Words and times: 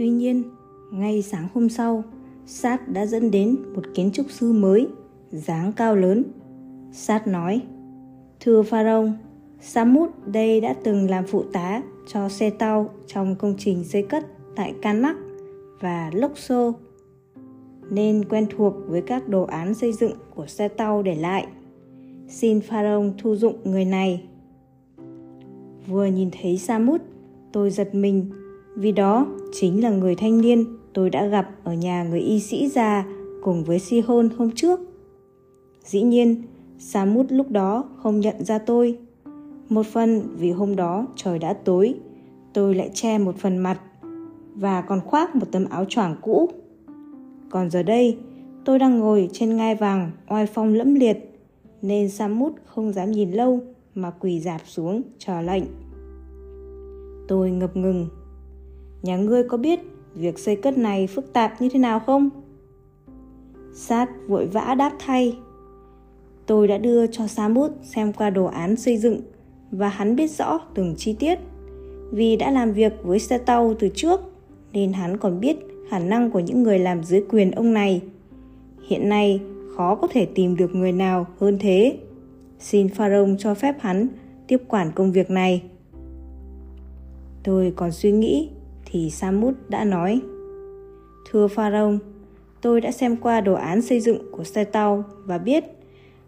Tuy 0.00 0.10
nhiên, 0.10 0.42
ngay 0.90 1.22
sáng 1.22 1.48
hôm 1.54 1.68
sau, 1.68 2.04
Sát 2.46 2.88
đã 2.88 3.06
dẫn 3.06 3.30
đến 3.30 3.56
một 3.74 3.82
kiến 3.94 4.10
trúc 4.12 4.30
sư 4.30 4.52
mới, 4.52 4.88
dáng 5.30 5.72
cao 5.76 5.96
lớn. 5.96 6.24
Sát 6.92 7.26
nói, 7.26 7.60
Thưa 8.40 8.62
Pharaoh, 8.62 9.08
Samut 9.60 10.10
đây 10.26 10.60
đã 10.60 10.74
từng 10.84 11.10
làm 11.10 11.26
phụ 11.26 11.42
tá 11.52 11.82
cho 12.06 12.28
xe 12.28 12.50
tàu 12.50 12.90
trong 13.06 13.36
công 13.36 13.54
trình 13.58 13.84
xây 13.84 14.02
cất 14.02 14.26
tại 14.56 14.74
Kanak 14.82 15.16
và 15.80 16.10
luxor 16.14 16.74
nên 17.90 18.24
quen 18.24 18.46
thuộc 18.56 18.74
với 18.86 19.02
các 19.02 19.28
đồ 19.28 19.42
án 19.42 19.74
xây 19.74 19.92
dựng 19.92 20.12
của 20.34 20.46
xe 20.46 20.68
tàu 20.68 21.02
để 21.02 21.14
lại. 21.14 21.46
Xin 22.28 22.60
Pharaoh 22.60 23.04
thu 23.18 23.36
dụng 23.36 23.56
người 23.64 23.84
này. 23.84 24.28
Vừa 25.86 26.06
nhìn 26.06 26.30
thấy 26.42 26.58
Samut, 26.58 27.00
tôi 27.52 27.70
giật 27.70 27.94
mình 27.94 28.30
vì 28.76 28.92
đó 28.92 29.26
chính 29.52 29.82
là 29.82 29.90
người 29.90 30.14
thanh 30.14 30.40
niên 30.40 30.64
tôi 30.92 31.10
đã 31.10 31.26
gặp 31.26 31.50
ở 31.64 31.72
nhà 31.72 32.04
người 32.04 32.20
y 32.20 32.40
sĩ 32.40 32.68
già 32.68 33.04
cùng 33.42 33.64
với 33.64 33.78
si 33.78 34.00
hôn 34.00 34.28
hôm 34.38 34.50
trước. 34.54 34.80
Dĩ 35.84 36.02
nhiên, 36.02 36.42
Samut 36.78 37.32
lúc 37.32 37.50
đó 37.50 37.84
không 38.02 38.20
nhận 38.20 38.44
ra 38.44 38.58
tôi. 38.58 38.98
Một 39.68 39.86
phần 39.86 40.22
vì 40.36 40.50
hôm 40.50 40.76
đó 40.76 41.06
trời 41.16 41.38
đã 41.38 41.52
tối, 41.52 41.94
tôi 42.52 42.74
lại 42.74 42.90
che 42.94 43.18
một 43.18 43.36
phần 43.36 43.58
mặt 43.58 43.80
và 44.54 44.80
còn 44.80 45.00
khoác 45.00 45.36
một 45.36 45.46
tấm 45.52 45.64
áo 45.70 45.84
choàng 45.88 46.16
cũ. 46.22 46.48
Còn 47.50 47.70
giờ 47.70 47.82
đây, 47.82 48.18
tôi 48.64 48.78
đang 48.78 48.98
ngồi 48.98 49.28
trên 49.32 49.56
ngai 49.56 49.74
vàng 49.74 50.10
oai 50.28 50.46
phong 50.46 50.74
lẫm 50.74 50.94
liệt, 50.94 51.40
nên 51.82 52.08
Samut 52.08 52.52
không 52.64 52.92
dám 52.92 53.10
nhìn 53.10 53.30
lâu 53.30 53.60
mà 53.94 54.10
quỳ 54.10 54.40
dạp 54.40 54.60
xuống 54.64 55.02
chờ 55.18 55.40
lệnh. 55.40 55.64
Tôi 57.28 57.50
ngập 57.50 57.76
ngừng. 57.76 58.19
Nhà 59.02 59.16
ngươi 59.16 59.42
có 59.42 59.56
biết 59.56 59.80
việc 60.14 60.38
xây 60.38 60.56
cất 60.56 60.78
này 60.78 61.06
phức 61.06 61.32
tạp 61.32 61.62
như 61.62 61.68
thế 61.68 61.78
nào 61.78 62.00
không? 62.00 62.30
Sát 63.74 64.08
vội 64.28 64.46
vã 64.46 64.74
đáp 64.78 64.92
thay. 64.98 65.38
Tôi 66.46 66.68
đã 66.68 66.78
đưa 66.78 67.06
cho 67.06 67.26
Samut 67.26 67.70
xem 67.82 68.12
qua 68.12 68.30
đồ 68.30 68.44
án 68.44 68.76
xây 68.76 68.96
dựng 68.96 69.20
và 69.70 69.88
hắn 69.88 70.16
biết 70.16 70.30
rõ 70.30 70.58
từng 70.74 70.94
chi 70.96 71.12
tiết. 71.12 71.38
Vì 72.10 72.36
đã 72.36 72.50
làm 72.50 72.72
việc 72.72 72.92
với 73.02 73.18
xe 73.18 73.38
tàu 73.38 73.74
từ 73.78 73.88
trước, 73.94 74.20
nên 74.72 74.92
hắn 74.92 75.16
còn 75.16 75.40
biết 75.40 75.56
khả 75.88 75.98
năng 75.98 76.30
của 76.30 76.40
những 76.40 76.62
người 76.62 76.78
làm 76.78 77.04
dưới 77.04 77.24
quyền 77.30 77.50
ông 77.50 77.72
này. 77.72 78.02
Hiện 78.88 79.08
nay, 79.08 79.40
khó 79.76 79.94
có 79.94 80.08
thể 80.10 80.26
tìm 80.26 80.56
được 80.56 80.74
người 80.74 80.92
nào 80.92 81.26
hơn 81.38 81.58
thế. 81.60 81.98
Xin 82.58 82.88
Pharaoh 82.88 83.28
cho 83.38 83.54
phép 83.54 83.76
hắn 83.80 84.08
tiếp 84.46 84.62
quản 84.68 84.92
công 84.92 85.12
việc 85.12 85.30
này. 85.30 85.62
Tôi 87.42 87.72
còn 87.76 87.92
suy 87.92 88.12
nghĩ 88.12 88.48
thì 88.90 89.10
Samut 89.10 89.54
đã 89.68 89.84
nói 89.84 90.20
Thưa 91.30 91.48
Pharaoh, 91.48 91.94
tôi 92.60 92.80
đã 92.80 92.92
xem 92.92 93.16
qua 93.16 93.40
đồ 93.40 93.54
án 93.54 93.82
xây 93.82 94.00
dựng 94.00 94.32
của 94.32 94.44
xe 94.44 94.64
tàu 94.64 95.04
và 95.24 95.38
biết 95.38 95.64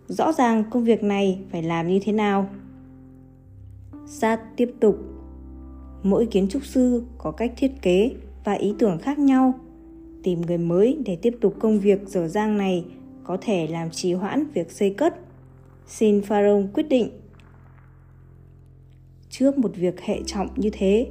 rõ 0.06 0.32
ràng 0.32 0.64
công 0.70 0.84
việc 0.84 1.02
này 1.02 1.38
phải 1.50 1.62
làm 1.62 1.88
như 1.88 2.00
thế 2.02 2.12
nào. 2.12 2.48
Sát 4.06 4.40
tiếp 4.56 4.74
tục 4.80 4.98
Mỗi 6.02 6.26
kiến 6.26 6.48
trúc 6.48 6.64
sư 6.64 7.04
có 7.18 7.30
cách 7.30 7.52
thiết 7.56 7.72
kế 7.82 8.10
và 8.44 8.52
ý 8.52 8.74
tưởng 8.78 8.98
khác 8.98 9.18
nhau. 9.18 9.54
Tìm 10.22 10.40
người 10.40 10.58
mới 10.58 10.98
để 11.06 11.16
tiếp 11.16 11.36
tục 11.40 11.54
công 11.60 11.80
việc 11.80 12.08
dở 12.08 12.28
dang 12.28 12.58
này 12.58 12.84
có 13.24 13.38
thể 13.40 13.66
làm 13.66 13.90
trì 13.90 14.12
hoãn 14.12 14.44
việc 14.54 14.72
xây 14.72 14.90
cất. 14.90 15.14
Xin 15.86 16.22
Pharaoh 16.22 16.64
quyết 16.74 16.88
định. 16.88 17.10
Trước 19.30 19.58
một 19.58 19.76
việc 19.76 20.00
hệ 20.00 20.20
trọng 20.26 20.48
như 20.56 20.70
thế, 20.72 21.10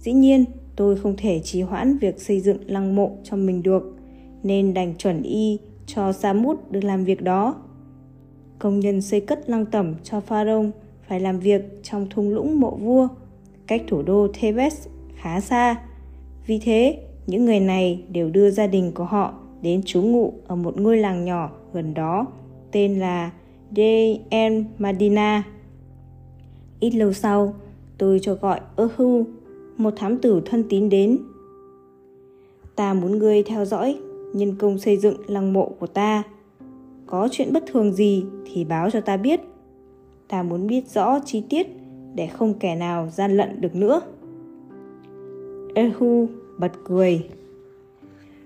dĩ 0.00 0.12
nhiên 0.12 0.44
tôi 0.80 0.96
không 0.96 1.14
thể 1.16 1.40
trì 1.40 1.62
hoãn 1.62 1.98
việc 1.98 2.20
xây 2.20 2.40
dựng 2.40 2.58
lăng 2.66 2.96
mộ 2.96 3.10
cho 3.24 3.36
mình 3.36 3.62
được, 3.62 3.96
nên 4.42 4.74
đành 4.74 4.94
chuẩn 4.98 5.22
y 5.22 5.58
cho 5.86 6.12
Samut 6.12 6.70
được 6.70 6.84
làm 6.84 7.04
việc 7.04 7.22
đó. 7.22 7.54
Công 8.58 8.80
nhân 8.80 9.00
xây 9.00 9.20
cất 9.20 9.50
lăng 9.50 9.66
tẩm 9.66 9.94
cho 10.02 10.20
Pharaoh 10.20 10.66
phải 11.08 11.20
làm 11.20 11.40
việc 11.40 11.62
trong 11.82 12.06
thung 12.10 12.28
lũng 12.28 12.60
mộ 12.60 12.76
vua, 12.76 13.08
cách 13.66 13.82
thủ 13.88 14.02
đô 14.02 14.28
Thebes 14.34 14.86
khá 15.14 15.40
xa. 15.40 15.82
Vì 16.46 16.58
thế, 16.58 16.98
những 17.26 17.44
người 17.44 17.60
này 17.60 18.04
đều 18.08 18.30
đưa 18.30 18.50
gia 18.50 18.66
đình 18.66 18.92
của 18.94 19.04
họ 19.04 19.34
đến 19.62 19.82
trú 19.84 20.02
ngụ 20.02 20.32
ở 20.46 20.56
một 20.56 20.80
ngôi 20.80 20.96
làng 20.96 21.24
nhỏ 21.24 21.50
gần 21.72 21.94
đó 21.94 22.26
tên 22.72 22.98
là 22.98 23.30
De 23.76 24.16
Madina. 24.78 25.42
Ít 26.80 26.90
lâu 26.90 27.12
sau, 27.12 27.54
tôi 27.98 28.18
cho 28.22 28.34
gọi 28.34 28.60
Ehu, 28.76 29.24
một 29.80 29.92
thám 29.96 30.18
tử 30.18 30.42
thân 30.44 30.64
tín 30.68 30.88
đến. 30.88 31.18
Ta 32.76 32.94
muốn 32.94 33.18
ngươi 33.18 33.42
theo 33.42 33.64
dõi 33.64 33.98
nhân 34.32 34.54
công 34.58 34.78
xây 34.78 34.96
dựng 34.96 35.16
lăng 35.26 35.52
mộ 35.52 35.68
của 35.80 35.86
ta. 35.86 36.22
Có 37.06 37.28
chuyện 37.30 37.52
bất 37.52 37.64
thường 37.66 37.92
gì 37.92 38.24
thì 38.44 38.64
báo 38.64 38.90
cho 38.90 39.00
ta 39.00 39.16
biết. 39.16 39.40
Ta 40.28 40.42
muốn 40.42 40.66
biết 40.66 40.88
rõ 40.88 41.20
chi 41.24 41.42
tiết 41.48 41.66
để 42.14 42.26
không 42.26 42.54
kẻ 42.54 42.74
nào 42.74 43.08
gian 43.10 43.36
lận 43.36 43.60
được 43.60 43.74
nữa. 43.74 44.00
Ehu 45.74 46.28
bật 46.58 46.72
cười. 46.84 47.26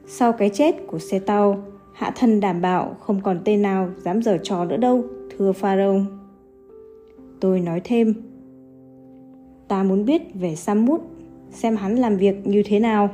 Sau 0.07 0.33
cái 0.33 0.51
chết 0.51 0.77
của 0.87 0.99
xe 0.99 1.19
tàu, 1.19 1.65
hạ 1.93 2.13
thần 2.17 2.41
đảm 2.41 2.61
bảo 2.61 2.97
không 3.01 3.21
còn 3.21 3.41
tên 3.45 3.63
nào 3.63 3.89
dám 4.05 4.23
giở 4.23 4.39
trò 4.43 4.65
nữa 4.65 4.77
đâu, 4.77 5.05
thưa 5.37 5.53
Pharaoh. 5.53 6.03
Tôi 7.41 7.61
nói 7.61 7.81
thêm, 7.85 8.15
ta 9.69 9.83
muốn 9.83 10.05
biết 10.05 10.23
về 10.35 10.57
Samut, 10.57 11.01
xem 11.55 11.77
hắn 11.77 11.97
làm 11.97 12.17
việc 12.17 12.47
như 12.47 12.63
thế 12.67 12.81
nào. 12.81 13.11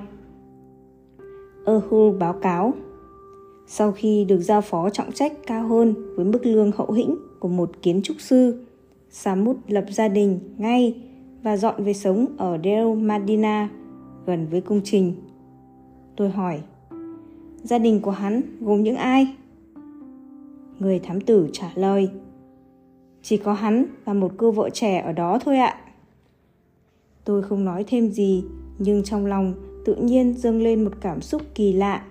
Erhu 1.66 2.12
báo 2.12 2.32
cáo, 2.32 2.72
sau 3.66 3.92
khi 3.92 4.24
được 4.24 4.40
giao 4.40 4.60
phó 4.60 4.90
trọng 4.90 5.12
trách 5.12 5.32
cao 5.46 5.68
hơn 5.68 5.94
với 6.16 6.24
mức 6.24 6.46
lương 6.46 6.72
hậu 6.72 6.92
hĩnh 6.92 7.16
của 7.38 7.48
một 7.48 7.70
kiến 7.82 8.00
trúc 8.02 8.16
sư, 8.20 8.64
Samut 9.10 9.56
lập 9.68 9.84
gia 9.90 10.08
đình 10.08 10.40
ngay 10.58 10.94
và 11.42 11.56
dọn 11.56 11.84
về 11.84 11.92
sống 11.92 12.26
ở 12.38 12.58
Del 12.64 12.94
Madina, 12.96 13.68
gần 14.26 14.46
với 14.50 14.60
công 14.60 14.80
trình. 14.84 15.14
Tôi 16.16 16.30
hỏi, 16.30 16.60
gia 17.62 17.78
đình 17.78 18.00
của 18.00 18.10
hắn 18.10 18.42
gồm 18.60 18.82
những 18.82 18.96
ai? 18.96 19.34
Người 20.78 20.98
thám 20.98 21.20
tử 21.20 21.48
trả 21.52 21.72
lời, 21.74 22.10
chỉ 23.22 23.36
có 23.36 23.52
hắn 23.52 23.84
và 24.04 24.12
một 24.12 24.32
cô 24.36 24.50
vợ 24.50 24.70
trẻ 24.70 24.98
ở 24.98 25.12
đó 25.12 25.38
thôi 25.44 25.58
ạ. 25.58 25.79
Tôi 27.30 27.42
không 27.42 27.64
nói 27.64 27.84
thêm 27.88 28.10
gì, 28.10 28.44
nhưng 28.78 29.02
trong 29.02 29.26
lòng 29.26 29.54
tự 29.84 29.94
nhiên 29.94 30.34
dâng 30.38 30.62
lên 30.62 30.84
một 30.84 30.90
cảm 31.00 31.20
xúc 31.20 31.42
kỳ 31.54 31.72
lạ 31.72 32.02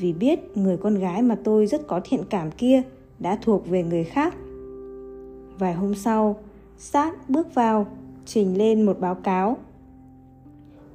vì 0.00 0.12
biết 0.12 0.56
người 0.56 0.76
con 0.76 0.94
gái 0.94 1.22
mà 1.22 1.36
tôi 1.44 1.66
rất 1.66 1.86
có 1.86 2.00
thiện 2.04 2.20
cảm 2.30 2.50
kia 2.50 2.82
đã 3.18 3.38
thuộc 3.42 3.68
về 3.68 3.82
người 3.82 4.04
khác. 4.04 4.34
Vài 5.58 5.74
hôm 5.74 5.94
sau, 5.94 6.36
Sát 6.78 7.30
bước 7.30 7.54
vào, 7.54 7.86
trình 8.26 8.58
lên 8.58 8.82
một 8.82 9.00
báo 9.00 9.14
cáo. 9.14 9.56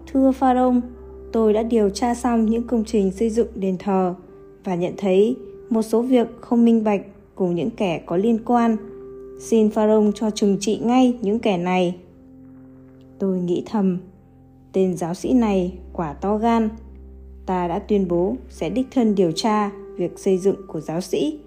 Thưa 0.08 0.32
Pharaoh, 0.32 0.76
tôi 1.32 1.54
đã 1.54 1.64
điều 1.64 1.90
tra 1.90 2.16
xong 2.16 2.46
những 2.46 2.68
công 2.68 2.84
trình 2.86 3.12
xây 3.12 3.30
dựng 3.30 3.48
đền 3.56 3.78
thờ 3.80 4.16
và 4.64 4.76
nhận 4.76 4.94
thấy 4.98 5.36
một 5.70 5.82
số 5.82 6.02
việc 6.02 6.28
không 6.42 6.66
minh 6.66 6.84
bạch 6.84 7.02
cùng 7.36 7.56
những 7.56 7.70
kẻ 7.70 8.04
có 8.06 8.18
liên 8.18 8.40
quan. 8.46 8.78
Xin 9.40 9.70
Pharaoh 9.70 10.16
cho 10.16 10.30
trừng 10.30 10.58
trị 10.60 10.80
ngay 10.84 11.18
những 11.22 11.40
kẻ 11.40 11.58
này. 11.58 12.03
Tôi 13.24 13.40
nghĩ 13.40 13.64
thầm, 13.66 14.00
tên 14.72 14.98
giáo 14.98 15.14
sĩ 15.14 15.34
này 15.34 15.78
quả 15.94 16.14
to 16.14 16.38
gan. 16.38 16.70
Ta 17.46 17.68
đã 17.68 17.80
tuyên 17.80 18.08
bố 18.08 18.36
sẽ 18.50 18.70
đích 18.70 18.88
thân 18.92 19.16
điều 19.16 19.32
tra 19.32 19.72
việc 19.98 20.20
xây 20.20 20.38
dựng 20.38 20.56
của 20.68 20.82
giáo 20.82 21.02
sĩ, 21.02 21.40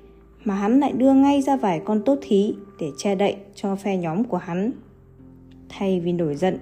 mà 0.45 0.55
hắn 0.55 0.81
lại 0.81 0.93
đưa 0.93 1.13
ngay 1.13 1.43
ra 1.43 1.57
vài 1.57 1.83
con 1.85 2.03
tốt 2.05 2.19
thí 2.23 2.55
để 2.81 2.91
che 2.99 3.15
đậy 3.15 3.37
cho 3.55 3.77
phe 3.77 3.97
nhóm 3.97 4.25
của 4.25 4.37
hắn. 4.37 4.71
Thay 5.69 6.01
vì 6.01 6.13
nổi 6.13 6.35
giận, 6.35 6.59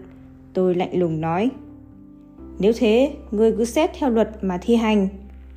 tôi 0.52 0.74
lạnh 0.74 0.98
lùng 0.98 1.20
nói, 1.20 1.50
nếu 2.58 2.72
thế, 2.76 3.12
ngươi 3.30 3.52
cứ 3.52 3.64
xét 3.64 3.90
theo 3.98 4.10
luật 4.10 4.30
mà 4.42 4.58
thi 4.62 4.74
hành, 4.76 5.08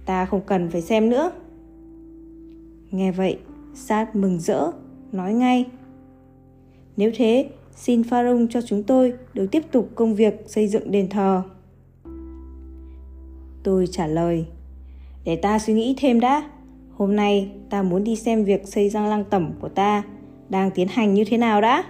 ta 0.05 0.25
không 0.25 0.41
cần 0.45 0.69
phải 0.69 0.81
xem 0.81 1.09
nữa. 1.09 1.31
Nghe 2.91 3.11
vậy, 3.11 3.39
Sát 3.73 4.15
mừng 4.15 4.39
rỡ, 4.39 4.71
nói 5.11 5.33
ngay. 5.33 5.65
Nếu 6.97 7.11
thế, 7.15 7.49
xin 7.77 8.03
Pharaoh 8.03 8.41
cho 8.49 8.61
chúng 8.61 8.83
tôi 8.83 9.13
được 9.33 9.47
tiếp 9.51 9.63
tục 9.71 9.89
công 9.95 10.15
việc 10.15 10.43
xây 10.47 10.67
dựng 10.67 10.91
đền 10.91 11.09
thờ. 11.09 11.41
Tôi 13.63 13.87
trả 13.87 14.07
lời, 14.07 14.45
để 15.23 15.35
ta 15.35 15.59
suy 15.59 15.73
nghĩ 15.73 15.95
thêm 15.97 16.19
đã. 16.19 16.49
Hôm 16.91 17.15
nay 17.15 17.51
ta 17.69 17.83
muốn 17.83 18.03
đi 18.03 18.15
xem 18.15 18.43
việc 18.43 18.67
xây 18.67 18.89
răng 18.89 19.07
lăng 19.07 19.23
tẩm 19.29 19.51
của 19.61 19.69
ta 19.69 20.03
đang 20.49 20.71
tiến 20.71 20.87
hành 20.87 21.13
như 21.13 21.23
thế 21.27 21.37
nào 21.37 21.61
đã. 21.61 21.83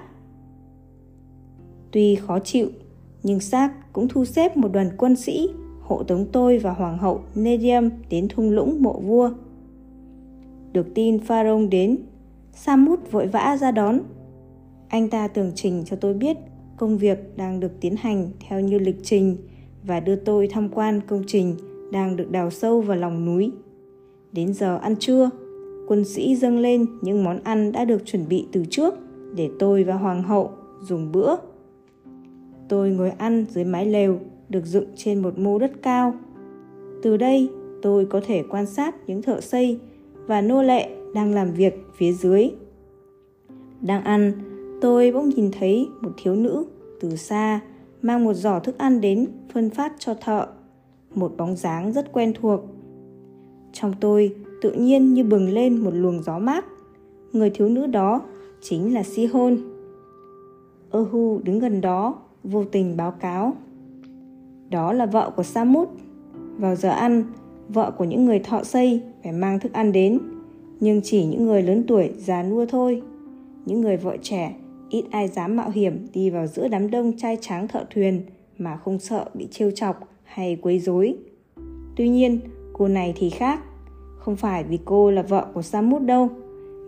Tuy 1.91 2.15
khó 2.15 2.39
chịu, 2.39 2.69
nhưng 3.23 3.39
Sát 3.39 3.93
cũng 3.93 4.07
thu 4.07 4.25
xếp 4.25 4.57
một 4.57 4.71
đoàn 4.71 4.89
quân 4.97 5.15
sĩ 5.15 5.49
hộ 5.81 6.03
tống 6.03 6.25
tôi 6.31 6.57
và 6.57 6.71
hoàng 6.71 6.97
hậu 6.97 7.21
Nedium 7.35 7.89
đến 8.09 8.27
thung 8.27 8.49
lũng 8.49 8.81
mộ 8.83 8.99
vua. 8.99 9.31
Được 10.73 10.87
tin 10.95 11.19
Pharaoh 11.19 11.69
đến, 11.69 11.97
Samut 12.53 13.11
vội 13.11 13.27
vã 13.27 13.57
ra 13.57 13.71
đón. 13.71 13.99
Anh 14.87 15.09
ta 15.09 15.27
tường 15.27 15.51
trình 15.55 15.83
cho 15.85 15.95
tôi 15.95 16.13
biết 16.13 16.37
công 16.77 16.97
việc 16.97 17.37
đang 17.37 17.59
được 17.59 17.71
tiến 17.81 17.95
hành 17.95 18.29
theo 18.47 18.59
như 18.59 18.79
lịch 18.79 18.99
trình 19.03 19.37
và 19.83 19.99
đưa 19.99 20.15
tôi 20.15 20.47
tham 20.47 20.69
quan 20.69 21.01
công 21.07 21.23
trình 21.27 21.55
đang 21.91 22.15
được 22.15 22.31
đào 22.31 22.49
sâu 22.49 22.81
vào 22.81 22.97
lòng 22.97 23.25
núi. 23.25 23.51
Đến 24.31 24.53
giờ 24.53 24.77
ăn 24.77 24.95
trưa, 24.95 25.29
quân 25.87 26.03
sĩ 26.03 26.35
dâng 26.35 26.59
lên 26.59 26.85
những 27.01 27.23
món 27.23 27.39
ăn 27.43 27.71
đã 27.71 27.85
được 27.85 28.05
chuẩn 28.05 28.27
bị 28.27 28.47
từ 28.51 28.65
trước 28.69 28.93
để 29.35 29.49
tôi 29.59 29.83
và 29.83 29.93
hoàng 29.93 30.23
hậu 30.23 30.51
dùng 30.81 31.11
bữa. 31.11 31.35
Tôi 32.69 32.89
ngồi 32.89 33.09
ăn 33.09 33.45
dưới 33.49 33.63
mái 33.63 33.85
lều 33.85 34.19
được 34.49 34.65
dựng 34.65 34.87
trên 34.95 35.21
một 35.21 35.39
mô 35.39 35.59
đất 35.59 35.71
cao. 35.81 36.13
Từ 37.03 37.17
đây, 37.17 37.49
tôi 37.81 38.05
có 38.05 38.21
thể 38.25 38.43
quan 38.49 38.65
sát 38.65 38.95
những 39.07 39.21
thợ 39.21 39.41
xây 39.41 39.79
và 40.25 40.41
nô 40.41 40.63
lệ 40.63 40.89
đang 41.13 41.33
làm 41.33 41.51
việc 41.51 41.73
phía 41.97 42.13
dưới. 42.13 42.49
Đang 43.81 44.03
ăn, 44.03 44.31
tôi 44.81 45.11
bỗng 45.11 45.29
nhìn 45.29 45.51
thấy 45.59 45.87
một 46.01 46.11
thiếu 46.17 46.35
nữ 46.35 46.65
từ 46.99 47.15
xa 47.15 47.59
mang 48.01 48.23
một 48.23 48.33
giỏ 48.33 48.59
thức 48.59 48.77
ăn 48.77 49.01
đến 49.01 49.27
phân 49.53 49.69
phát 49.69 49.93
cho 49.99 50.13
thợ. 50.13 50.47
Một 51.15 51.33
bóng 51.37 51.55
dáng 51.55 51.93
rất 51.93 52.11
quen 52.13 52.33
thuộc. 52.41 52.61
Trong 53.73 53.93
tôi 53.99 54.35
tự 54.61 54.71
nhiên 54.71 55.13
như 55.13 55.23
bừng 55.23 55.49
lên 55.49 55.77
một 55.77 55.91
luồng 55.93 56.23
gió 56.23 56.39
mát. 56.39 56.65
Người 57.33 57.49
thiếu 57.49 57.69
nữ 57.69 57.87
đó 57.87 58.21
chính 58.61 58.93
là 58.93 59.03
Si 59.03 59.25
Hôn. 59.25 59.57
Ơ 60.89 61.05
Hu 61.11 61.39
đứng 61.43 61.59
gần 61.59 61.81
đó, 61.81 62.15
vô 62.43 62.63
tình 62.63 62.97
báo 62.97 63.11
cáo. 63.11 63.53
Đó 64.69 64.93
là 64.93 65.05
vợ 65.05 65.31
của 65.35 65.43
Samut. 65.43 65.89
Vào 66.57 66.75
giờ 66.75 66.89
ăn, 66.89 67.23
vợ 67.69 67.91
của 67.97 68.03
những 68.03 68.25
người 68.25 68.39
thọ 68.39 68.63
xây 68.63 69.01
phải 69.23 69.31
mang 69.31 69.59
thức 69.59 69.73
ăn 69.73 69.91
đến, 69.91 70.19
nhưng 70.79 71.01
chỉ 71.03 71.25
những 71.25 71.45
người 71.45 71.61
lớn 71.61 71.83
tuổi 71.87 72.11
già 72.17 72.43
nua 72.43 72.65
thôi. 72.65 73.01
Những 73.65 73.81
người 73.81 73.97
vợ 73.97 74.17
trẻ 74.21 74.55
ít 74.89 75.05
ai 75.11 75.27
dám 75.27 75.55
mạo 75.55 75.69
hiểm 75.69 76.07
đi 76.13 76.29
vào 76.29 76.47
giữa 76.47 76.67
đám 76.67 76.91
đông 76.91 77.17
trai 77.17 77.37
tráng 77.41 77.67
thợ 77.67 77.85
thuyền 77.95 78.21
mà 78.57 78.77
không 78.77 78.99
sợ 78.99 79.25
bị 79.33 79.47
trêu 79.51 79.71
chọc 79.71 79.99
hay 80.23 80.55
quấy 80.61 80.79
rối. 80.79 81.15
Tuy 81.95 82.09
nhiên, 82.09 82.39
cô 82.73 82.87
này 82.87 83.13
thì 83.15 83.29
khác. 83.29 83.59
Không 84.19 84.35
phải 84.35 84.63
vì 84.63 84.79
cô 84.85 85.11
là 85.11 85.21
vợ 85.21 85.47
của 85.53 85.61
Samut 85.61 86.01
đâu. 86.01 86.29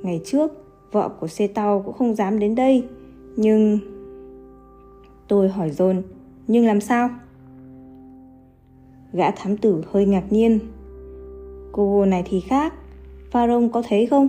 Ngày 0.04 0.22
trước, 0.26 0.52
vợ 0.92 1.10
của 1.20 1.28
xe 1.28 1.48
tàu 1.48 1.82
cũng 1.86 1.94
không 1.94 2.16
dám 2.16 2.40
đến 2.40 2.56
đây. 2.56 2.84
Nhưng... 3.36 3.80
Tôi 5.28 5.50
hỏi 5.50 5.70
John, 5.70 6.02
nhưng 6.48 6.66
làm 6.66 6.82
sao? 6.82 7.10
Gã 9.14 9.32
thám 9.32 9.58
tử 9.58 9.84
hơi 9.92 10.06
ngạc 10.06 10.24
nhiên. 10.30 10.60
Cô 11.72 12.06
này 12.06 12.24
thì 12.26 12.40
khác. 12.40 12.74
Pharaoh 13.32 13.72
có 13.74 13.84
thấy 13.90 14.06
không? 14.06 14.28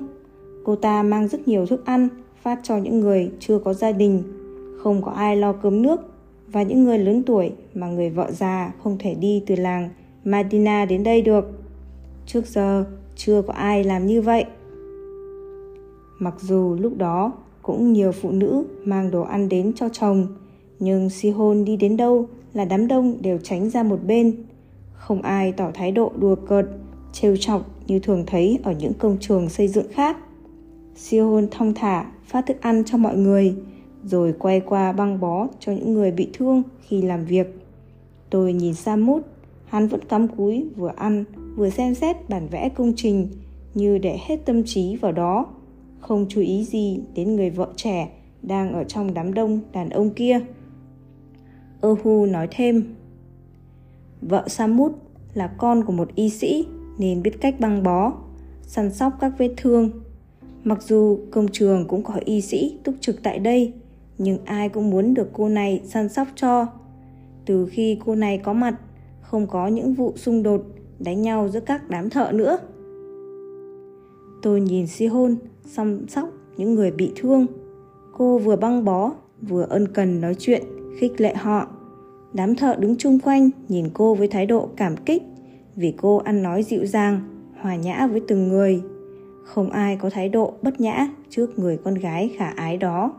Cô 0.64 0.76
ta 0.76 1.02
mang 1.02 1.28
rất 1.28 1.48
nhiều 1.48 1.66
thức 1.66 1.84
ăn 1.84 2.08
phát 2.42 2.60
cho 2.62 2.76
những 2.76 3.00
người 3.00 3.30
chưa 3.40 3.58
có 3.58 3.74
gia 3.74 3.92
đình, 3.92 4.22
không 4.82 5.02
có 5.02 5.10
ai 5.10 5.36
lo 5.36 5.52
cơm 5.52 5.82
nước 5.82 6.00
và 6.46 6.62
những 6.62 6.84
người 6.84 6.98
lớn 6.98 7.22
tuổi 7.22 7.52
mà 7.74 7.86
người 7.86 8.10
vợ 8.10 8.30
già 8.30 8.72
không 8.82 8.96
thể 8.98 9.14
đi 9.14 9.42
từ 9.46 9.56
làng 9.56 9.88
Madina 10.24 10.84
đến 10.84 11.02
đây 11.02 11.22
được. 11.22 11.44
Trước 12.26 12.46
giờ 12.46 12.84
chưa 13.16 13.42
có 13.42 13.52
ai 13.52 13.84
làm 13.84 14.06
như 14.06 14.22
vậy. 14.22 14.44
Mặc 16.18 16.34
dù 16.40 16.76
lúc 16.80 16.96
đó 16.96 17.32
cũng 17.62 17.92
nhiều 17.92 18.12
phụ 18.12 18.30
nữ 18.30 18.64
mang 18.84 19.10
đồ 19.10 19.22
ăn 19.22 19.48
đến 19.48 19.72
cho 19.76 19.88
chồng, 19.88 20.26
nhưng 20.78 21.10
Sihon 21.10 21.64
đi 21.64 21.76
đến 21.76 21.96
đâu 21.96 22.26
là 22.54 22.64
đám 22.64 22.88
đông 22.88 23.16
đều 23.22 23.38
tránh 23.38 23.70
ra 23.70 23.82
một 23.82 23.98
bên. 24.06 24.36
Không 24.92 25.22
ai 25.22 25.52
tỏ 25.52 25.70
thái 25.74 25.92
độ 25.92 26.12
đùa 26.18 26.34
cợt, 26.34 26.66
trêu 27.12 27.36
chọc 27.36 27.70
như 27.86 27.98
thường 27.98 28.24
thấy 28.26 28.58
ở 28.62 28.72
những 28.72 28.92
công 28.94 29.16
trường 29.20 29.48
xây 29.48 29.68
dựng 29.68 29.86
khác. 29.92 30.16
Sihon 31.00 31.48
thong 31.50 31.74
thả 31.74 32.12
phát 32.24 32.46
thức 32.46 32.56
ăn 32.60 32.82
cho 32.86 32.98
mọi 32.98 33.16
người, 33.16 33.54
rồi 34.04 34.34
quay 34.38 34.60
qua 34.60 34.92
băng 34.92 35.20
bó 35.20 35.48
cho 35.58 35.72
những 35.72 35.94
người 35.94 36.10
bị 36.10 36.28
thương 36.32 36.62
khi 36.80 37.02
làm 37.02 37.24
việc. 37.24 37.46
Tôi 38.30 38.52
nhìn 38.52 38.74
Samut, 38.74 39.22
hắn 39.66 39.88
vẫn 39.88 40.00
cắm 40.08 40.28
cúi 40.28 40.66
vừa 40.76 40.92
ăn 40.96 41.24
vừa 41.56 41.70
xem 41.70 41.94
xét 41.94 42.28
bản 42.28 42.48
vẽ 42.50 42.68
công 42.68 42.92
trình 42.96 43.28
như 43.74 43.98
để 43.98 44.18
hết 44.26 44.36
tâm 44.44 44.62
trí 44.64 44.96
vào 44.96 45.12
đó, 45.12 45.46
không 46.00 46.26
chú 46.28 46.40
ý 46.40 46.64
gì 46.64 47.00
đến 47.14 47.36
người 47.36 47.50
vợ 47.50 47.68
trẻ 47.76 48.08
đang 48.42 48.72
ở 48.72 48.84
trong 48.84 49.14
đám 49.14 49.34
đông 49.34 49.60
đàn 49.72 49.90
ông 49.90 50.10
kia. 50.10 50.40
Ơ 51.80 51.94
Hu 52.04 52.26
nói 52.26 52.48
thêm, 52.50 52.94
vợ 54.22 54.48
Samut 54.48 54.92
là 55.34 55.46
con 55.58 55.84
của 55.84 55.92
một 55.92 56.14
y 56.14 56.30
sĩ 56.30 56.66
nên 56.98 57.22
biết 57.22 57.40
cách 57.40 57.60
băng 57.60 57.82
bó, 57.82 58.12
săn 58.62 58.92
sóc 58.92 59.12
các 59.20 59.32
vết 59.38 59.54
thương 59.56 59.90
Mặc 60.64 60.82
dù 60.82 61.18
công 61.30 61.48
trường 61.48 61.88
cũng 61.88 62.02
có 62.02 62.14
y 62.24 62.40
sĩ 62.40 62.78
túc 62.84 62.94
trực 63.00 63.22
tại 63.22 63.38
đây, 63.38 63.72
nhưng 64.18 64.38
ai 64.44 64.68
cũng 64.68 64.90
muốn 64.90 65.14
được 65.14 65.28
cô 65.32 65.48
này 65.48 65.80
săn 65.84 66.08
sóc 66.08 66.28
cho. 66.34 66.66
Từ 67.46 67.66
khi 67.66 67.98
cô 68.04 68.14
này 68.14 68.38
có 68.38 68.52
mặt, 68.52 68.74
không 69.20 69.46
có 69.46 69.68
những 69.68 69.94
vụ 69.94 70.12
xung 70.16 70.42
đột 70.42 70.62
đánh 70.98 71.22
nhau 71.22 71.48
giữa 71.48 71.60
các 71.60 71.90
đám 71.90 72.10
thợ 72.10 72.30
nữa. 72.32 72.58
Tôi 74.42 74.60
nhìn 74.60 74.86
Si 74.86 75.06
Hôn 75.06 75.36
chăm 75.76 76.08
sóc 76.08 76.28
những 76.56 76.74
người 76.74 76.90
bị 76.90 77.12
thương. 77.16 77.46
Cô 78.12 78.38
vừa 78.38 78.56
băng 78.56 78.84
bó, 78.84 79.12
vừa 79.42 79.66
ân 79.68 79.88
cần 79.88 80.20
nói 80.20 80.34
chuyện, 80.38 80.62
khích 80.98 81.20
lệ 81.20 81.34
họ. 81.34 81.68
Đám 82.32 82.54
thợ 82.54 82.76
đứng 82.78 82.96
chung 82.96 83.18
quanh 83.18 83.50
nhìn 83.68 83.88
cô 83.94 84.14
với 84.14 84.28
thái 84.28 84.46
độ 84.46 84.68
cảm 84.76 84.96
kích 84.96 85.22
vì 85.76 85.94
cô 85.96 86.16
ăn 86.16 86.42
nói 86.42 86.62
dịu 86.62 86.86
dàng, 86.86 87.20
hòa 87.60 87.76
nhã 87.76 88.06
với 88.06 88.20
từng 88.28 88.48
người. 88.48 88.82
Không 89.54 89.70
ai 89.70 89.96
có 89.96 90.10
thái 90.10 90.28
độ 90.28 90.52
bất 90.62 90.80
nhã 90.80 91.08
trước 91.30 91.58
người 91.58 91.76
con 91.76 91.94
gái 91.94 92.30
khả 92.36 92.48
ái 92.48 92.76
đó. 92.76 93.12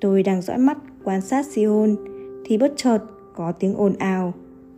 Tôi 0.00 0.22
đang 0.22 0.42
dõi 0.42 0.58
mắt 0.58 0.78
quan 1.04 1.20
sát 1.20 1.46
Sion 1.46 1.96
thì 2.44 2.58
bất 2.58 2.72
chợt 2.76 2.98
có 3.34 3.52
tiếng 3.52 3.74
ồn 3.74 3.94
ào, 3.98 4.32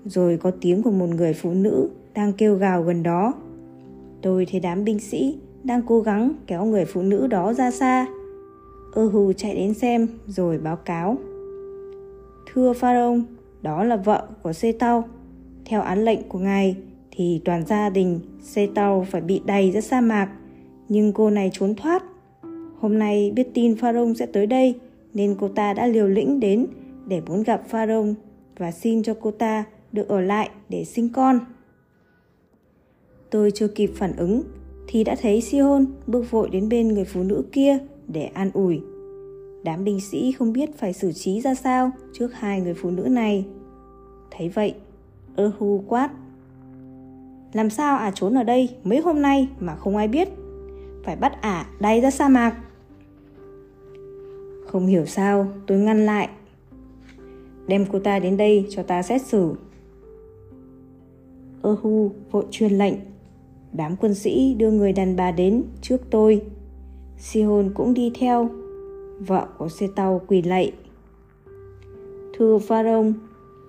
rồi 0.04 0.38
có 0.42 0.50
tiếng 0.60 0.82
của 0.82 0.90
một 0.90 1.06
người 1.06 1.32
phụ 1.32 1.50
nữ 1.50 1.88
đang 2.14 2.32
kêu 2.32 2.54
gào 2.54 2.82
gần 2.82 3.02
đó. 3.02 3.32
Tôi 4.22 4.46
thấy 4.50 4.60
đám 4.60 4.84
binh 4.84 4.98
sĩ 4.98 5.38
đang 5.64 5.82
cố 5.86 6.00
gắng 6.00 6.32
kéo 6.46 6.64
người 6.64 6.84
phụ 6.84 7.02
nữ 7.02 7.26
đó 7.26 7.52
ra 7.52 7.70
xa. 7.70 8.06
Ơ 8.92 9.06
hù 9.06 9.32
chạy 9.32 9.54
đến 9.54 9.74
xem 9.74 10.08
rồi 10.26 10.58
báo 10.58 10.76
cáo. 10.76 11.16
Thưa 12.52 12.72
Pharaoh, 12.72 13.18
đó 13.62 13.84
là 13.84 13.96
vợ 13.96 14.26
của 14.42 14.52
Sê 14.52 14.72
Tao. 14.72 15.04
Theo 15.64 15.80
án 15.80 16.04
lệnh 16.04 16.28
của 16.28 16.38
ngài 16.38 16.76
thì 17.10 17.40
toàn 17.44 17.66
gia 17.66 17.90
đình 17.90 18.20
Sê 18.42 18.68
Tao 18.74 19.06
phải 19.10 19.20
bị 19.20 19.40
đầy 19.46 19.70
ra 19.70 19.80
sa 19.80 20.00
mạc 20.00 20.28
nhưng 20.88 21.12
cô 21.12 21.30
này 21.30 21.50
trốn 21.52 21.74
thoát. 21.74 22.04
Hôm 22.80 22.98
nay 22.98 23.32
biết 23.34 23.48
tin 23.54 23.76
Pharaoh 23.76 24.16
sẽ 24.16 24.26
tới 24.26 24.46
đây 24.46 24.74
nên 25.14 25.36
cô 25.40 25.48
ta 25.48 25.74
đã 25.74 25.86
liều 25.86 26.06
lĩnh 26.06 26.40
đến 26.40 26.66
để 27.06 27.20
muốn 27.26 27.42
gặp 27.42 27.62
Pharaoh 27.68 28.06
và 28.58 28.72
xin 28.72 29.02
cho 29.02 29.14
cô 29.20 29.30
ta 29.30 29.64
được 29.92 30.08
ở 30.08 30.20
lại 30.20 30.50
để 30.68 30.84
sinh 30.84 31.08
con. 31.12 31.38
Tôi 33.30 33.50
chưa 33.50 33.68
kịp 33.68 33.90
phản 33.94 34.16
ứng 34.16 34.42
thì 34.86 35.04
đã 35.04 35.16
thấy 35.22 35.40
Sihon 35.40 35.86
bước 36.06 36.30
vội 36.30 36.50
đến 36.50 36.68
bên 36.68 36.88
người 36.88 37.04
phụ 37.04 37.22
nữ 37.22 37.44
kia 37.52 37.78
để 38.08 38.24
an 38.24 38.50
ủi. 38.54 38.80
Đám 39.64 39.84
binh 39.84 40.00
sĩ 40.00 40.32
không 40.32 40.52
biết 40.52 40.78
phải 40.78 40.92
xử 40.92 41.12
trí 41.12 41.40
ra 41.40 41.54
sao 41.54 41.90
trước 42.12 42.34
hai 42.34 42.60
người 42.60 42.74
phụ 42.74 42.90
nữ 42.90 43.02
này. 43.02 43.46
Thấy 44.30 44.48
vậy, 44.48 44.74
ơ 45.36 45.52
quát. 45.88 46.10
Làm 47.52 47.70
sao 47.70 47.98
à 47.98 48.10
trốn 48.14 48.34
ở 48.34 48.42
đây 48.42 48.68
mấy 48.84 49.00
hôm 49.00 49.22
nay 49.22 49.48
mà 49.60 49.76
không 49.76 49.96
ai 49.96 50.08
biết 50.08 50.28
phải 51.06 51.16
bắt 51.16 51.42
ả 51.42 51.66
đay 51.80 52.00
ra 52.00 52.10
sa 52.10 52.28
mạc. 52.28 52.56
Không 54.66 54.86
hiểu 54.86 55.06
sao, 55.06 55.46
tôi 55.66 55.78
ngăn 55.78 56.06
lại. 56.06 56.28
Đem 57.66 57.86
cô 57.92 57.98
ta 57.98 58.18
đến 58.18 58.36
đây 58.36 58.66
cho 58.70 58.82
ta 58.82 59.02
xét 59.02 59.22
xử. 59.22 59.54
Ơ 61.62 61.76
hu 61.82 62.10
vội 62.30 62.44
truyền 62.50 62.72
lệnh. 62.72 62.94
Đám 63.72 63.96
quân 63.96 64.14
sĩ 64.14 64.54
đưa 64.54 64.70
người 64.70 64.92
đàn 64.92 65.16
bà 65.16 65.30
đến 65.30 65.62
trước 65.82 66.00
tôi. 66.10 66.42
Sihon 67.18 67.70
cũng 67.74 67.94
đi 67.94 68.12
theo. 68.14 68.50
Vợ 69.18 69.46
của 69.58 69.68
xe 69.68 69.86
tàu 69.96 70.20
quỳ 70.26 70.42
lạy. 70.42 70.72
Thưa 72.38 72.58
Pharaoh, 72.58 73.06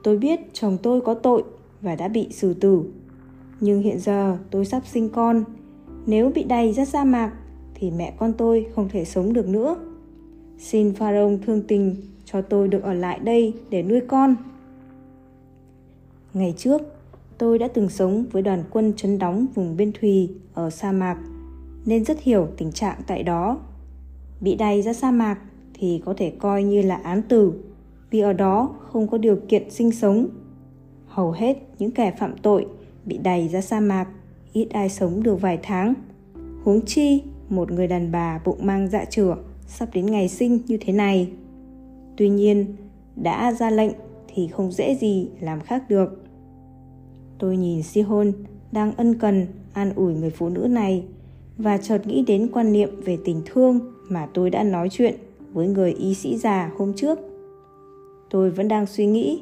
tôi 0.03 0.17
biết 0.17 0.39
chồng 0.53 0.77
tôi 0.83 1.01
có 1.01 1.13
tội 1.13 1.43
và 1.81 1.95
đã 1.95 2.07
bị 2.07 2.27
xử 2.31 2.53
tử. 2.53 2.83
Nhưng 3.59 3.81
hiện 3.81 3.99
giờ 3.99 4.37
tôi 4.51 4.65
sắp 4.65 4.81
sinh 4.85 5.09
con 5.09 5.43
nếu 6.07 6.31
bị 6.35 6.43
đầy 6.43 6.73
ra 6.73 6.85
sa 6.85 7.03
mạc 7.03 7.31
thì 7.75 7.91
mẹ 7.91 8.13
con 8.17 8.33
tôi 8.33 8.67
không 8.75 8.89
thể 8.89 9.05
sống 9.05 9.33
được 9.33 9.47
nữa. 9.47 9.75
Xin 10.57 10.93
Pharaoh 10.93 11.39
thương 11.45 11.61
tình 11.67 11.95
cho 12.25 12.41
tôi 12.41 12.67
được 12.67 12.83
ở 12.83 12.93
lại 12.93 13.19
đây 13.19 13.53
để 13.69 13.83
nuôi 13.83 14.01
con. 14.07 14.35
Ngày 16.33 16.53
trước, 16.57 16.81
tôi 17.37 17.59
đã 17.59 17.67
từng 17.67 17.89
sống 17.89 18.25
với 18.31 18.41
đoàn 18.41 18.63
quân 18.71 18.93
chấn 18.97 19.19
đóng 19.19 19.45
vùng 19.55 19.77
biên 19.77 19.91
thùy 19.91 20.29
ở 20.53 20.69
sa 20.69 20.91
mạc, 20.91 21.17
nên 21.85 22.05
rất 22.05 22.21
hiểu 22.21 22.47
tình 22.57 22.71
trạng 22.71 22.97
tại 23.07 23.23
đó. 23.23 23.59
Bị 24.41 24.55
đầy 24.55 24.81
ra 24.81 24.93
sa 24.93 25.11
mạc 25.11 25.39
thì 25.73 26.01
có 26.05 26.13
thể 26.17 26.33
coi 26.39 26.63
như 26.63 26.81
là 26.81 26.95
án 26.95 27.21
tử, 27.21 27.53
vì 28.11 28.19
ở 28.19 28.33
đó 28.33 28.75
không 28.91 29.07
có 29.07 29.17
điều 29.17 29.37
kiện 29.47 29.69
sinh 29.69 29.91
sống. 29.91 30.27
Hầu 31.07 31.31
hết 31.31 31.57
những 31.79 31.91
kẻ 31.91 32.11
phạm 32.19 32.37
tội 32.37 32.67
bị 33.05 33.17
đầy 33.17 33.47
ra 33.47 33.61
sa 33.61 33.79
mạc 33.79 34.07
ít 34.57 34.69
ai 34.69 34.89
sống 34.89 35.23
được 35.23 35.41
vài 35.41 35.59
tháng. 35.63 35.93
Huống 36.63 36.85
chi, 36.85 37.23
một 37.49 37.71
người 37.71 37.87
đàn 37.87 38.11
bà 38.11 38.39
bụng 38.45 38.57
mang 38.61 38.87
dạ 38.87 39.05
chửa 39.05 39.37
sắp 39.67 39.89
đến 39.93 40.05
ngày 40.05 40.29
sinh 40.29 40.59
như 40.67 40.77
thế 40.81 40.93
này. 40.93 41.29
Tuy 42.17 42.29
nhiên, 42.29 42.75
đã 43.15 43.51
ra 43.51 43.69
lệnh 43.69 43.91
thì 44.27 44.47
không 44.47 44.71
dễ 44.71 44.95
gì 44.95 45.29
làm 45.39 45.59
khác 45.59 45.89
được. 45.89 46.23
Tôi 47.39 47.57
nhìn 47.57 47.83
Sihon 47.83 48.31
đang 48.71 48.95
ân 48.95 49.15
cần 49.19 49.47
an 49.73 49.93
ủi 49.95 50.13
người 50.13 50.29
phụ 50.29 50.49
nữ 50.49 50.67
này 50.69 51.03
và 51.57 51.77
chợt 51.77 52.07
nghĩ 52.07 52.23
đến 52.27 52.49
quan 52.53 52.71
niệm 52.71 53.01
về 53.05 53.17
tình 53.25 53.41
thương 53.45 53.79
mà 54.09 54.27
tôi 54.33 54.49
đã 54.49 54.63
nói 54.63 54.87
chuyện 54.91 55.15
với 55.53 55.67
người 55.67 55.93
y 55.93 56.13
sĩ 56.13 56.37
già 56.37 56.71
hôm 56.77 56.93
trước. 56.93 57.19
Tôi 58.29 58.51
vẫn 58.51 58.67
đang 58.67 58.85
suy 58.85 59.05
nghĩ 59.05 59.41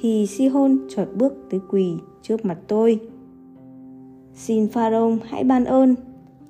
thì 0.00 0.26
Sihon 0.26 0.78
chợt 0.88 1.06
bước 1.14 1.32
tới 1.50 1.60
quỳ 1.70 1.92
trước 2.22 2.44
mặt 2.44 2.58
tôi. 2.68 3.00
Xin 4.34 4.68
Pharaoh 4.68 5.18
hãy 5.24 5.44
ban 5.44 5.64
ơn, 5.64 5.94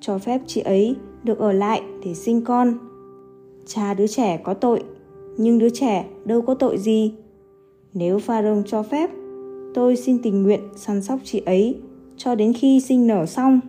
cho 0.01 0.19
phép 0.19 0.41
chị 0.47 0.61
ấy 0.61 0.97
được 1.25 1.39
ở 1.39 1.53
lại 1.53 1.83
để 2.05 2.15
sinh 2.15 2.45
con. 2.45 2.79
Cha 3.67 3.95
đứa 3.95 4.07
trẻ 4.07 4.37
có 4.45 4.55
tội, 4.55 4.85
nhưng 5.37 5.59
đứa 5.59 5.71
trẻ 5.71 6.09
đâu 6.25 6.43
có 6.43 6.55
tội 6.55 6.79
gì. 6.79 7.15
Nếu 7.95 8.19
Pharaoh 8.19 8.67
cho 8.67 8.83
phép, 8.83 9.11
tôi 9.75 9.97
xin 9.97 10.19
tình 10.23 10.43
nguyện 10.43 10.61
săn 10.77 11.03
sóc 11.03 11.19
chị 11.25 11.43
ấy 11.47 11.81
cho 12.17 12.35
đến 12.35 12.53
khi 12.53 12.81
sinh 12.81 13.07
nở 13.07 13.27
xong. 13.27 13.61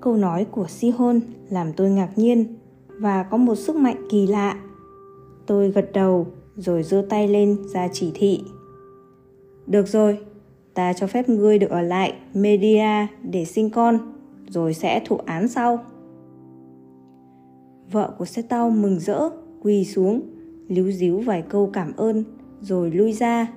Câu 0.00 0.16
nói 0.16 0.46
của 0.50 0.66
Sihon 0.68 1.20
làm 1.50 1.72
tôi 1.72 1.90
ngạc 1.90 2.10
nhiên 2.16 2.44
và 2.88 3.22
có 3.22 3.36
một 3.36 3.54
sức 3.54 3.76
mạnh 3.76 4.06
kỳ 4.10 4.26
lạ. 4.26 4.60
Tôi 5.46 5.70
gật 5.70 5.90
đầu 5.92 6.26
rồi 6.56 6.82
giơ 6.82 7.06
tay 7.08 7.28
lên 7.28 7.56
ra 7.68 7.88
chỉ 7.92 8.10
thị. 8.14 8.42
Được 9.66 9.88
rồi, 9.88 10.18
ta 10.76 10.92
cho 10.92 11.06
phép 11.06 11.28
ngươi 11.28 11.58
được 11.58 11.70
ở 11.70 11.82
lại 11.82 12.14
Media 12.34 13.06
để 13.22 13.44
sinh 13.44 13.70
con, 13.70 13.98
rồi 14.48 14.74
sẽ 14.74 15.02
thụ 15.04 15.16
án 15.16 15.48
sau. 15.48 15.78
Vợ 17.90 18.14
của 18.18 18.24
Setao 18.24 18.70
mừng 18.70 18.98
rỡ, 18.98 19.30
quỳ 19.62 19.84
xuống, 19.84 20.20
líu 20.68 20.92
díu 20.92 21.18
vài 21.18 21.42
câu 21.42 21.70
cảm 21.72 21.92
ơn, 21.96 22.24
rồi 22.60 22.90
lui 22.90 23.12
ra. 23.12 23.52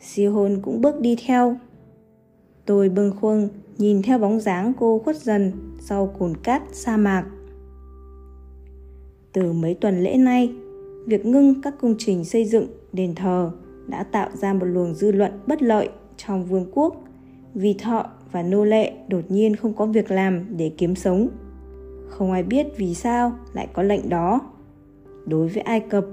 Sihon 0.00 0.60
cũng 0.62 0.80
bước 0.80 1.00
đi 1.00 1.16
theo. 1.26 1.56
Tôi 2.66 2.88
bâng 2.88 3.12
khuâng 3.20 3.48
nhìn 3.78 4.02
theo 4.02 4.18
bóng 4.18 4.40
dáng 4.40 4.72
cô 4.78 4.98
khuất 4.98 5.16
dần 5.16 5.52
sau 5.80 6.06
cồn 6.18 6.36
cát 6.36 6.62
sa 6.72 6.96
mạc. 6.96 7.24
Từ 9.32 9.52
mấy 9.52 9.74
tuần 9.74 10.04
lễ 10.04 10.16
nay, 10.16 10.52
việc 11.06 11.26
ngưng 11.26 11.62
các 11.62 11.74
công 11.80 11.94
trình 11.98 12.24
xây 12.24 12.44
dựng 12.44 12.66
đền 12.92 13.14
thờ 13.14 13.50
đã 13.86 14.02
tạo 14.02 14.28
ra 14.34 14.52
một 14.52 14.66
luồng 14.66 14.94
dư 14.94 15.12
luận 15.12 15.32
bất 15.46 15.62
lợi 15.62 15.88
trong 16.16 16.44
vương 16.44 16.66
quốc 16.72 17.04
vì 17.54 17.74
thợ 17.74 18.02
và 18.32 18.42
nô 18.42 18.64
lệ 18.64 18.92
đột 19.08 19.24
nhiên 19.28 19.56
không 19.56 19.74
có 19.74 19.86
việc 19.86 20.10
làm 20.10 20.56
để 20.56 20.72
kiếm 20.78 20.94
sống. 20.94 21.28
Không 22.08 22.32
ai 22.32 22.42
biết 22.42 22.66
vì 22.76 22.94
sao 22.94 23.32
lại 23.52 23.68
có 23.72 23.82
lệnh 23.82 24.08
đó. 24.08 24.40
Đối 25.26 25.48
với 25.48 25.62
Ai 25.62 25.80
Cập, 25.80 26.04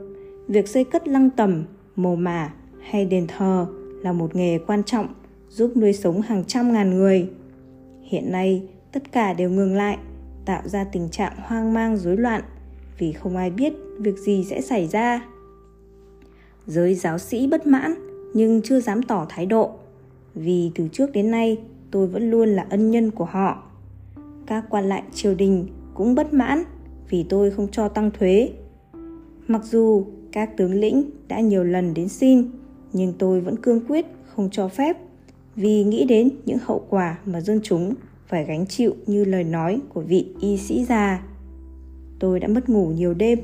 việc 0.48 0.68
xây 0.68 0.84
cất 0.84 1.08
lăng 1.08 1.30
tẩm, 1.30 1.64
mồ 1.96 2.16
mả 2.16 2.54
hay 2.82 3.06
đền 3.06 3.28
thờ 3.28 3.68
là 4.02 4.14
một 4.14 4.36
nghề 4.36 4.60
quan 4.68 4.84
trọng 4.84 5.08
giúp 5.50 5.72
nuôi 5.78 5.94
sống 5.94 6.22
hàng 6.22 6.44
trăm 6.48 6.74
ngàn 6.74 6.98
người. 6.98 7.30
Hiện 8.04 8.32
nay, 8.32 8.68
tất 8.92 9.12
cả 9.12 9.34
đều 9.34 9.50
ngừng 9.50 9.76
lại, 9.76 9.98
tạo 10.46 10.62
ra 10.66 10.84
tình 10.84 11.10
trạng 11.10 11.34
hoang 11.38 11.74
mang 11.74 11.98
rối 11.98 12.18
loạn 12.18 12.42
vì 12.98 13.12
không 13.12 13.38
ai 13.38 13.50
biết 13.50 13.74
việc 14.00 14.18
gì 14.18 14.46
sẽ 14.50 14.62
xảy 14.62 14.88
ra. 14.88 15.26
Giới 16.66 16.96
giáo 16.96 17.18
sĩ 17.18 17.48
bất 17.48 17.68
mãn 17.68 17.96
nhưng 18.34 18.62
chưa 18.62 18.80
dám 18.80 19.04
tỏ 19.04 19.26
thái 19.30 19.46
độ 19.46 19.72
vì 20.36 20.72
từ 20.76 20.88
trước 20.92 21.12
đến 21.12 21.32
nay 21.32 21.58
tôi 21.92 22.08
vẫn 22.08 22.32
luôn 22.32 22.50
là 22.50 22.68
ân 22.70 22.92
nhân 22.92 23.12
của 23.12 23.26
họ. 23.26 23.64
Các 24.46 24.66
quan 24.70 24.90
lại 24.90 25.04
triều 25.14 25.36
đình 25.36 25.68
cũng 25.94 26.16
bất 26.16 26.34
mãn 26.34 26.64
vì 27.10 27.26
tôi 27.30 27.52
không 27.52 27.68
cho 27.72 27.88
tăng 27.88 28.12
thuế. 28.12 28.50
Mặc 29.48 29.62
dù 29.64 30.06
các 30.32 30.58
tướng 30.58 30.74
lĩnh 30.74 31.10
đã 31.28 31.40
nhiều 31.40 31.64
lần 31.64 31.94
đến 31.94 32.10
xin, 32.10 32.52
nhưng 32.94 33.14
tôi 33.20 33.42
vẫn 33.42 33.56
cương 33.56 33.86
quyết 33.88 34.06
không 34.26 34.50
cho 34.52 34.68
phép 34.68 34.98
vì 35.56 35.84
nghĩ 35.84 36.06
đến 36.06 36.30
những 36.46 36.58
hậu 36.62 36.86
quả 36.90 37.20
mà 37.26 37.42
dân 37.42 37.60
chúng 37.64 37.94
phải 38.28 38.46
gánh 38.46 38.66
chịu 38.68 38.96
như 39.06 39.26
lời 39.26 39.44
nói 39.44 39.80
của 39.94 40.02
vị 40.02 40.28
y 40.40 40.58
sĩ 40.58 40.86
già. 40.86 41.24
Tôi 42.20 42.40
đã 42.40 42.48
mất 42.48 42.70
ngủ 42.70 42.88
nhiều 42.88 43.14
đêm 43.14 43.40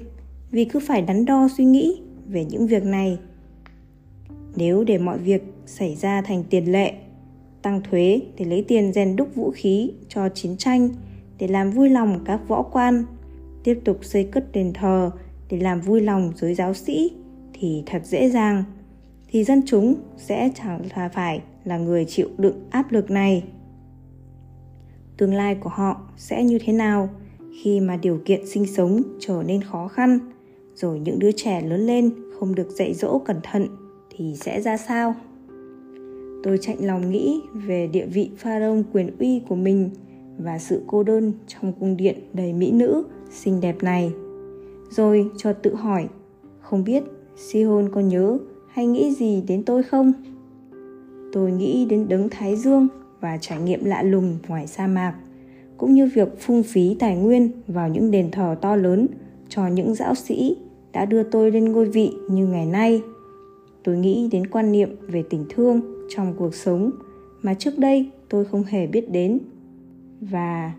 vì 0.51 0.65
cứ 0.65 0.79
phải 0.79 1.01
đắn 1.01 1.25
đo 1.25 1.47
suy 1.57 1.65
nghĩ 1.65 2.01
về 2.27 2.45
những 2.45 2.67
việc 2.67 2.83
này. 2.83 3.19
Nếu 4.55 4.83
để 4.83 4.97
mọi 4.97 5.17
việc 5.17 5.43
xảy 5.69 5.95
ra 5.95 6.21
thành 6.21 6.43
tiền 6.49 6.71
lệ, 6.71 6.93
tăng 7.61 7.81
thuế 7.81 8.21
để 8.37 8.45
lấy 8.45 8.65
tiền 8.67 8.93
rèn 8.93 9.15
đúc 9.15 9.35
vũ 9.35 9.51
khí 9.55 9.91
cho 10.07 10.29
chiến 10.29 10.57
tranh 10.57 10.89
để 11.37 11.47
làm 11.47 11.71
vui 11.71 11.89
lòng 11.89 12.19
các 12.25 12.47
võ 12.47 12.61
quan, 12.61 13.05
tiếp 13.63 13.79
tục 13.85 13.97
xây 14.01 14.23
cất 14.23 14.51
đền 14.51 14.73
thờ 14.73 15.11
để 15.49 15.59
làm 15.59 15.81
vui 15.81 16.01
lòng 16.01 16.31
giới 16.35 16.53
giáo 16.53 16.73
sĩ 16.73 17.11
thì 17.53 17.83
thật 17.85 18.01
dễ 18.05 18.29
dàng. 18.29 18.63
Thì 19.27 19.43
dân 19.43 19.61
chúng 19.65 19.95
sẽ 20.17 20.49
chẳng 20.55 20.81
là 20.95 21.09
phải 21.09 21.41
là 21.63 21.77
người 21.77 22.05
chịu 22.05 22.29
đựng 22.37 22.67
áp 22.69 22.91
lực 22.91 23.11
này. 23.11 23.43
Tương 25.17 25.33
lai 25.33 25.55
của 25.55 25.69
họ 25.69 26.01
sẽ 26.17 26.43
như 26.43 26.59
thế 26.65 26.73
nào 26.73 27.09
khi 27.63 27.79
mà 27.79 27.97
điều 27.97 28.21
kiện 28.25 28.47
sinh 28.47 28.67
sống 28.67 29.01
trở 29.19 29.43
nên 29.45 29.61
khó 29.61 29.87
khăn 29.87 30.19
rồi 30.75 30.99
những 30.99 31.19
đứa 31.19 31.31
trẻ 31.31 31.61
lớn 31.61 31.79
lên 31.79 32.11
không 32.39 32.55
được 32.55 32.69
dạy 32.69 32.93
dỗ 32.93 33.19
cẩn 33.19 33.39
thận 33.43 33.67
thì 34.09 34.35
sẽ 34.35 34.61
ra 34.61 34.77
sao? 34.77 35.15
Tôi 36.43 36.57
chạy 36.61 36.77
lòng 36.79 37.11
nghĩ 37.11 37.41
về 37.53 37.87
địa 37.87 38.05
vị 38.05 38.29
pharaoh 38.37 38.85
quyền 38.93 39.17
uy 39.19 39.41
của 39.49 39.55
mình 39.55 39.89
và 40.37 40.59
sự 40.59 40.81
cô 40.87 41.03
đơn 41.03 41.33
trong 41.47 41.73
cung 41.79 41.97
điện 41.97 42.17
đầy 42.33 42.53
mỹ 42.53 42.71
nữ 42.71 43.03
xinh 43.31 43.61
đẹp 43.61 43.83
này. 43.83 44.11
Rồi 44.89 45.29
cho 45.37 45.53
tự 45.53 45.75
hỏi, 45.75 46.07
không 46.59 46.83
biết 46.83 47.03
Sihon 47.35 47.89
có 47.91 48.01
nhớ 48.01 48.37
hay 48.67 48.87
nghĩ 48.87 49.11
gì 49.11 49.43
đến 49.47 49.63
tôi 49.63 49.83
không? 49.83 50.13
Tôi 51.33 51.51
nghĩ 51.51 51.85
đến 51.85 52.07
đấng 52.09 52.29
thái 52.29 52.55
dương 52.55 52.87
và 53.19 53.37
trải 53.41 53.61
nghiệm 53.61 53.85
lạ 53.85 54.03
lùng 54.03 54.37
ngoài 54.47 54.67
sa 54.67 54.87
mạc, 54.87 55.15
cũng 55.77 55.93
như 55.93 56.09
việc 56.15 56.39
phung 56.39 56.63
phí 56.63 56.95
tài 56.99 57.17
nguyên 57.17 57.51
vào 57.67 57.89
những 57.89 58.11
đền 58.11 58.31
thờ 58.31 58.55
to 58.61 58.75
lớn 58.75 59.07
cho 59.49 59.67
những 59.67 59.95
giáo 59.95 60.15
sĩ 60.15 60.57
đã 60.91 61.05
đưa 61.05 61.23
tôi 61.23 61.51
lên 61.51 61.71
ngôi 61.71 61.85
vị 61.85 62.11
như 62.29 62.47
ngày 62.47 62.65
nay. 62.65 63.01
Tôi 63.83 63.97
nghĩ 63.97 64.29
đến 64.31 64.47
quan 64.47 64.71
niệm 64.71 64.95
về 65.07 65.23
tình 65.29 65.45
thương 65.49 65.98
trong 66.09 66.33
cuộc 66.37 66.55
sống 66.55 66.91
mà 67.41 67.53
trước 67.53 67.77
đây 67.77 68.11
tôi 68.29 68.45
không 68.45 68.63
hề 68.63 68.87
biết 68.87 69.11
đến 69.11 69.39
và 70.21 70.73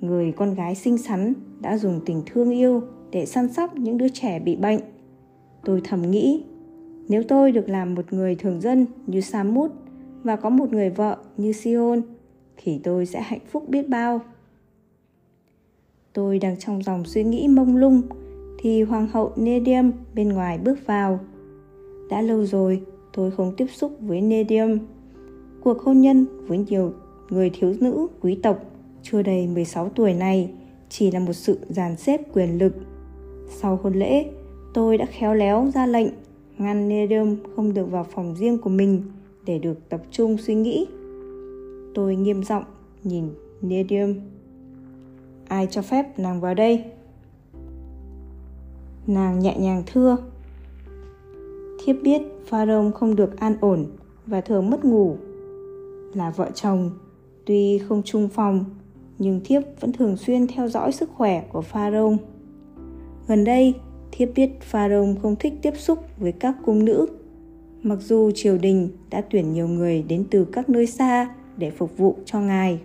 người 0.00 0.32
con 0.32 0.54
gái 0.54 0.74
xinh 0.74 0.98
xắn 0.98 1.32
đã 1.60 1.78
dùng 1.78 2.00
tình 2.06 2.22
thương 2.26 2.50
yêu 2.50 2.82
để 3.10 3.26
săn 3.26 3.52
sóc 3.52 3.76
những 3.76 3.98
đứa 3.98 4.08
trẻ 4.08 4.38
bị 4.38 4.56
bệnh 4.56 4.80
tôi 5.64 5.80
thầm 5.84 6.10
nghĩ, 6.10 6.44
nếu 7.08 7.22
tôi 7.22 7.52
được 7.52 7.68
làm 7.68 7.94
một 7.94 8.12
người 8.12 8.34
thường 8.34 8.60
dân 8.60 8.86
như 9.06 9.20
Samut 9.20 9.70
và 10.22 10.36
có 10.36 10.50
một 10.50 10.72
người 10.72 10.90
vợ 10.90 11.16
như 11.36 11.52
Sion, 11.52 12.02
thì 12.56 12.80
tôi 12.84 13.06
sẽ 13.06 13.20
hạnh 13.20 13.40
phúc 13.50 13.68
biết 13.68 13.88
bao. 13.88 14.20
Tôi 16.12 16.38
đang 16.38 16.58
trong 16.58 16.82
dòng 16.82 17.04
suy 17.04 17.24
nghĩ 17.24 17.48
mông 17.48 17.76
lung, 17.76 18.02
thì 18.58 18.82
hoàng 18.82 19.08
hậu 19.12 19.32
Nedium 19.36 19.92
bên 20.14 20.28
ngoài 20.28 20.58
bước 20.58 20.86
vào. 20.86 21.20
Đã 22.10 22.22
lâu 22.22 22.46
rồi 22.46 22.82
tôi 23.12 23.30
không 23.30 23.56
tiếp 23.56 23.66
xúc 23.72 23.96
với 24.00 24.20
Nedium. 24.20 24.78
Cuộc 25.60 25.82
hôn 25.82 26.00
nhân 26.00 26.26
với 26.46 26.58
nhiều 26.58 26.92
người 27.30 27.50
thiếu 27.50 27.74
nữ 27.80 28.06
quý 28.20 28.38
tộc 28.42 28.64
chưa 29.02 29.22
đầy 29.22 29.46
16 29.46 29.88
tuổi 29.88 30.14
này 30.14 30.50
chỉ 30.88 31.10
là 31.10 31.20
một 31.20 31.32
sự 31.32 31.58
dàn 31.68 31.96
xếp 31.96 32.20
quyền 32.34 32.58
lực. 32.58 32.74
Sau 33.48 33.80
hôn 33.82 33.94
lễ, 33.94 34.30
tôi 34.74 34.98
đã 34.98 35.06
khéo 35.06 35.34
léo 35.34 35.70
ra 35.74 35.86
lệnh 35.86 36.08
ngăn 36.58 36.88
Nedium 36.88 37.36
không 37.56 37.74
được 37.74 37.90
vào 37.90 38.04
phòng 38.04 38.34
riêng 38.36 38.58
của 38.58 38.70
mình 38.70 39.02
để 39.46 39.58
được 39.58 39.88
tập 39.88 40.02
trung 40.10 40.38
suy 40.38 40.54
nghĩ. 40.54 40.86
Tôi 41.94 42.16
nghiêm 42.16 42.44
giọng 42.44 42.64
nhìn 43.04 43.28
Nedium. 43.62 44.14
Ai 45.48 45.66
cho 45.70 45.82
phép 45.82 46.18
nàng 46.18 46.40
vào 46.40 46.54
đây? 46.54 46.84
Nàng 49.06 49.40
nhẹ 49.40 49.56
nhàng 49.58 49.82
thưa. 49.86 50.16
Thiếp 51.84 51.96
biết 52.02 52.22
Pharaoh 52.46 52.94
không 52.94 53.16
được 53.16 53.36
an 53.36 53.56
ổn 53.60 53.86
và 54.26 54.40
thường 54.40 54.70
mất 54.70 54.84
ngủ. 54.84 55.16
Là 56.14 56.30
vợ 56.30 56.50
chồng, 56.54 56.90
tuy 57.46 57.78
không 57.78 58.02
chung 58.04 58.28
phòng, 58.28 58.64
nhưng 59.18 59.40
thiếp 59.44 59.62
vẫn 59.80 59.92
thường 59.92 60.16
xuyên 60.16 60.46
theo 60.46 60.68
dõi 60.68 60.92
sức 60.92 61.10
khỏe 61.14 61.44
của 61.52 61.62
Pharaoh. 61.62 62.14
Gần 63.28 63.44
đây, 63.44 63.74
thiếp 64.12 64.28
biết 64.34 64.50
Pharaoh 64.60 65.08
không 65.22 65.36
thích 65.36 65.52
tiếp 65.62 65.76
xúc 65.76 65.98
với 66.18 66.32
các 66.32 66.54
cung 66.64 66.84
nữ 66.84 67.06
Mặc 67.82 67.98
dù 68.00 68.30
triều 68.30 68.58
đình 68.58 68.88
đã 69.10 69.22
tuyển 69.30 69.52
nhiều 69.52 69.68
người 69.68 70.02
đến 70.02 70.24
từ 70.30 70.44
các 70.44 70.68
nơi 70.68 70.86
xa 70.86 71.34
để 71.56 71.70
phục 71.70 71.98
vụ 71.98 72.16
cho 72.24 72.40
ngài. 72.40 72.80